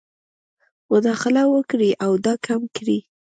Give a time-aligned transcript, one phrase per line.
[0.91, 2.99] مداخله وکړي او دا کم کړي.